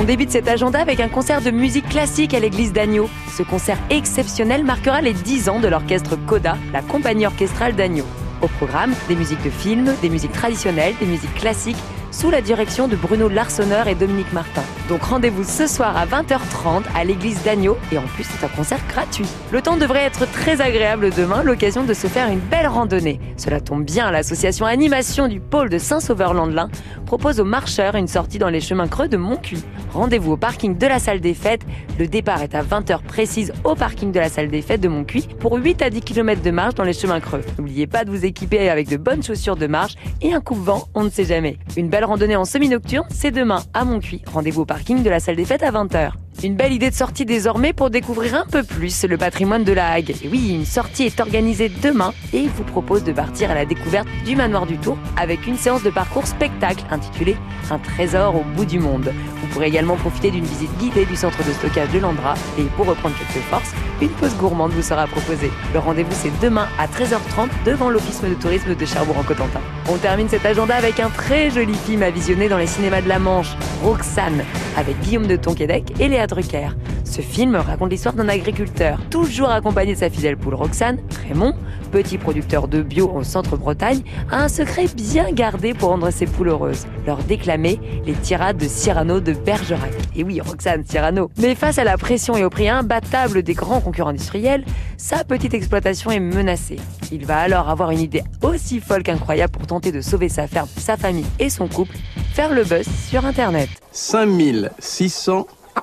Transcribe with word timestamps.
On 0.00 0.04
débute 0.04 0.30
cet 0.30 0.46
agenda 0.46 0.78
avec 0.78 1.00
un 1.00 1.08
concert 1.08 1.42
de 1.42 1.50
musique 1.50 1.88
classique 1.88 2.32
à 2.32 2.38
l'église 2.38 2.72
d'Agneau. 2.72 3.10
Ce 3.36 3.42
concert 3.42 3.78
exceptionnel 3.90 4.62
marquera 4.62 5.00
les 5.00 5.12
10 5.12 5.48
ans 5.48 5.58
de 5.58 5.66
l'orchestre 5.66 6.16
Coda, 6.24 6.56
la 6.72 6.82
compagnie 6.82 7.26
orchestrale 7.26 7.74
d'Agneau. 7.74 8.04
Au 8.40 8.46
programme, 8.46 8.94
des 9.08 9.16
musiques 9.16 9.42
de 9.42 9.50
films, 9.50 9.92
des 10.00 10.08
musiques 10.08 10.30
traditionnelles, 10.30 10.94
des 11.00 11.06
musiques 11.06 11.34
classiques, 11.34 11.76
sous 12.18 12.30
la 12.30 12.40
direction 12.40 12.88
de 12.88 12.96
Bruno 12.96 13.28
Larsonneur 13.28 13.86
et 13.86 13.94
Dominique 13.94 14.32
Martin. 14.32 14.64
Donc 14.88 15.04
rendez-vous 15.04 15.44
ce 15.44 15.68
soir 15.68 15.96
à 15.96 16.04
20h30 16.04 16.82
à 16.96 17.04
l'église 17.04 17.44
d'Agneau 17.44 17.76
et 17.92 17.98
en 17.98 18.02
plus 18.02 18.24
c'est 18.24 18.44
un 18.44 18.48
concert 18.48 18.80
gratuit. 18.88 19.28
Le 19.52 19.62
temps 19.62 19.76
devrait 19.76 20.02
être 20.02 20.28
très 20.32 20.60
agréable 20.60 21.10
demain, 21.10 21.44
l'occasion 21.44 21.84
de 21.84 21.94
se 21.94 22.08
faire 22.08 22.28
une 22.28 22.40
belle 22.40 22.66
randonnée. 22.66 23.20
Cela 23.36 23.60
tombe 23.60 23.84
bien, 23.84 24.10
l'association 24.10 24.66
Animation 24.66 25.28
du 25.28 25.38
pôle 25.38 25.68
de 25.68 25.78
Saint-Sauveur-Landelin 25.78 26.70
propose 27.06 27.38
aux 27.38 27.44
marcheurs 27.44 27.94
une 27.94 28.08
sortie 28.08 28.38
dans 28.38 28.48
les 28.48 28.60
chemins 28.60 28.88
creux 28.88 29.06
de 29.06 29.16
Montcuit. 29.16 29.62
Rendez-vous 29.92 30.32
au 30.32 30.36
parking 30.36 30.76
de 30.76 30.86
la 30.88 30.98
salle 30.98 31.20
des 31.20 31.34
fêtes. 31.34 31.62
Le 32.00 32.08
départ 32.08 32.42
est 32.42 32.56
à 32.56 32.64
20h 32.64 33.00
précise 33.02 33.52
au 33.62 33.76
parking 33.76 34.10
de 34.10 34.18
la 34.18 34.28
salle 34.28 34.48
des 34.48 34.62
fêtes 34.62 34.80
de 34.80 34.88
Montcuit 34.88 35.28
pour 35.38 35.52
8 35.52 35.82
à 35.82 35.90
10 35.90 36.00
km 36.00 36.42
de 36.42 36.50
marche 36.50 36.74
dans 36.74 36.84
les 36.84 36.92
chemins 36.94 37.20
creux. 37.20 37.42
N'oubliez 37.58 37.86
pas 37.86 38.04
de 38.04 38.10
vous 38.10 38.24
équiper 38.24 38.68
avec 38.70 38.88
de 38.88 38.96
bonnes 38.96 39.22
chaussures 39.22 39.56
de 39.56 39.68
marche 39.68 39.94
et 40.20 40.34
un 40.34 40.40
coupe-vent, 40.40 40.88
on 40.94 41.04
ne 41.04 41.10
sait 41.10 41.24
jamais. 41.24 41.58
Une 41.76 41.88
belle 41.88 42.07
randonnée 42.08 42.36
en 42.36 42.44
semi-nocturne, 42.44 43.06
c'est 43.10 43.30
demain 43.30 43.62
à 43.74 43.84
Montcuit. 43.84 44.22
Rendez-vous 44.32 44.62
au 44.62 44.64
parking 44.64 45.02
de 45.02 45.10
la 45.10 45.20
salle 45.20 45.36
des 45.36 45.44
fêtes 45.44 45.62
à 45.62 45.70
20h. 45.70 46.12
Une 46.42 46.56
belle 46.56 46.72
idée 46.72 46.88
de 46.88 46.94
sortie 46.94 47.24
désormais 47.24 47.72
pour 47.72 47.90
découvrir 47.90 48.34
un 48.34 48.46
peu 48.46 48.62
plus 48.62 49.04
le 49.04 49.18
patrimoine 49.18 49.64
de 49.64 49.72
la 49.72 49.90
Hague. 49.90 50.14
Et 50.22 50.28
oui, 50.28 50.54
une 50.54 50.64
sortie 50.64 51.02
est 51.02 51.20
organisée 51.20 51.68
demain 51.68 52.14
et 52.32 52.46
vous 52.46 52.64
propose 52.64 53.04
de 53.04 53.12
partir 53.12 53.50
à 53.50 53.54
la 53.54 53.66
découverte 53.66 54.08
du 54.24 54.36
manoir 54.36 54.64
du 54.64 54.78
Tour 54.78 54.96
avec 55.16 55.46
une 55.46 55.56
séance 55.56 55.82
de 55.82 55.90
parcours 55.90 56.26
spectacle 56.26 56.84
intitulée 56.90 57.36
Un 57.70 57.78
trésor 57.78 58.36
au 58.36 58.44
bout 58.56 58.64
du 58.64 58.78
monde. 58.78 59.12
Vous 59.40 59.46
pourrez 59.48 59.66
également 59.66 59.96
profiter 59.96 60.30
d'une 60.30 60.44
visite 60.44 60.70
guidée 60.78 61.04
du 61.04 61.16
centre 61.16 61.44
de 61.44 61.52
stockage 61.52 61.90
de 61.90 61.98
Landra 61.98 62.34
et 62.58 62.64
pour 62.76 62.86
reprendre 62.86 63.16
quelques 63.18 63.44
forces, 63.46 63.74
une 64.00 64.08
pause 64.10 64.34
gourmande 64.36 64.72
vous 64.72 64.82
sera 64.82 65.06
proposée. 65.06 65.50
Le 65.72 65.78
rendez-vous 65.78 66.12
c'est 66.12 66.32
demain 66.40 66.68
à 66.78 66.86
13h30 66.86 67.48
devant 67.64 67.90
l'office 67.90 68.20
de 68.22 68.34
tourisme 68.34 68.74
de 68.74 68.86
Cherbourg-en-Cotentin. 68.86 69.60
On 69.88 69.96
termine 69.96 70.28
cet 70.28 70.46
agenda 70.46 70.76
avec 70.76 71.00
un 71.00 71.10
très 71.10 71.50
joli 71.50 71.74
film 71.74 72.02
à 72.02 72.10
visionner 72.10 72.48
dans 72.48 72.58
les 72.58 72.66
cinémas 72.66 73.00
de 73.00 73.08
la 73.08 73.18
Manche, 73.18 73.56
Roxane, 73.82 74.44
avec 74.76 74.98
Guillaume 75.00 75.26
de 75.26 75.36
Tonquédec 75.36 75.92
et 76.00 76.08
Léa 76.08 76.26
Drucker. 76.26 76.70
Ce 77.08 77.22
film 77.22 77.56
raconte 77.56 77.90
l'histoire 77.90 78.14
d'un 78.14 78.28
agriculteur, 78.28 79.00
toujours 79.10 79.50
accompagné 79.50 79.94
de 79.94 79.98
sa 79.98 80.10
fidèle 80.10 80.36
poule 80.36 80.54
Roxane, 80.54 80.98
Raymond, 81.26 81.54
petit 81.90 82.18
producteur 82.18 82.68
de 82.68 82.82
bio 82.82 83.10
au 83.10 83.24
centre-Bretagne, 83.24 84.02
a 84.30 84.44
un 84.44 84.48
secret 84.48 84.86
bien 84.94 85.32
gardé 85.32 85.72
pour 85.72 85.88
rendre 85.88 86.10
ses 86.10 86.26
poules 86.26 86.48
heureuses. 86.48 86.86
Leur 87.06 87.18
déclamer 87.24 87.80
les 88.04 88.12
tirades 88.12 88.58
de 88.58 88.68
Cyrano 88.68 89.20
de 89.20 89.32
Bergerac. 89.32 89.90
Et 90.14 90.22
oui, 90.22 90.40
Roxane 90.42 90.84
Cyrano. 90.84 91.30
Mais 91.38 91.54
face 91.54 91.78
à 91.78 91.84
la 91.84 91.96
pression 91.96 92.36
et 92.36 92.44
au 92.44 92.50
prix 92.50 92.68
imbattable 92.68 93.42
des 93.42 93.54
grands 93.54 93.80
concurrents 93.80 94.10
industriels, 94.10 94.64
sa 94.98 95.24
petite 95.24 95.54
exploitation 95.54 96.10
est 96.10 96.20
menacée. 96.20 96.78
Il 97.10 97.24
va 97.24 97.38
alors 97.38 97.70
avoir 97.70 97.90
une 97.90 98.00
idée 98.00 98.22
aussi 98.42 98.80
folle 98.80 99.02
qu'incroyable 99.02 99.52
pour 99.52 99.66
tenter 99.66 99.92
de 99.92 100.02
sauver 100.02 100.28
sa 100.28 100.46
ferme, 100.46 100.68
sa 100.76 100.98
famille 100.98 101.26
et 101.38 101.48
son 101.48 101.68
couple, 101.68 101.96
faire 102.34 102.52
le 102.52 102.64
buzz 102.64 102.86
sur 103.08 103.24
Internet. 103.24 103.70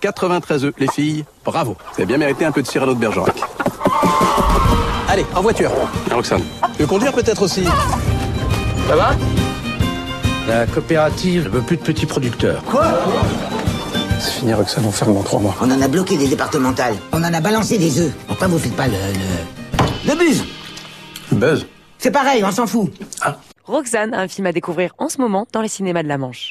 5693 0.00 0.64
œufs, 0.64 0.74
les 0.78 0.88
filles, 0.88 1.24
bravo. 1.44 1.76
Vous 1.92 1.94
avez 1.98 2.06
bien 2.06 2.18
mérité 2.18 2.44
un 2.44 2.52
peu 2.52 2.62
de 2.62 2.66
Cyrano 2.66 2.94
de 2.94 2.98
Bergerac. 3.00 3.34
Allez, 5.08 5.26
en 5.34 5.42
voiture. 5.42 5.70
Ah, 6.10 6.14
Roxane. 6.14 6.42
Tu 6.76 6.82
veux 6.82 6.86
conduire 6.86 7.12
peut-être 7.12 7.42
aussi 7.42 7.64
Ça 8.88 8.96
va? 8.96 9.10
La 10.48 10.66
coopérative 10.66 11.44
ne 11.44 11.48
veut 11.50 11.60
plus 11.60 11.76
de 11.76 11.82
petits 11.82 12.06
producteurs. 12.06 12.62
C'est 14.18 14.30
fini, 14.40 14.54
Roxane, 14.54 14.84
on 14.86 14.92
ferme 14.92 15.14
dans 15.14 15.22
trois 15.22 15.40
mois. 15.40 15.54
On 15.60 15.70
en 15.70 15.80
a 15.82 15.88
bloqué 15.88 16.16
des 16.16 16.28
départementales. 16.28 16.94
On 17.12 17.22
en 17.22 17.32
a 17.34 17.40
balancé 17.40 17.78
des 17.78 18.00
œufs. 18.00 18.12
Pourquoi 18.26 18.46
vous 18.48 18.58
faites 18.58 18.76
pas 18.76 18.86
le... 18.86 18.94
le... 18.94 20.10
Le 20.10 20.16
buzz? 20.18 20.44
Buzz? 21.32 21.66
C'est 21.98 22.10
pareil, 22.10 22.42
on 22.44 22.50
s'en 22.50 22.66
fout. 22.66 22.92
Roxane, 23.64 24.12
un 24.14 24.26
film 24.26 24.46
à 24.46 24.52
découvrir 24.52 24.92
en 24.98 25.08
ce 25.08 25.20
moment 25.20 25.46
dans 25.52 25.60
les 25.60 25.68
cinémas 25.68 26.02
de 26.02 26.08
la 26.08 26.18
Manche. 26.18 26.50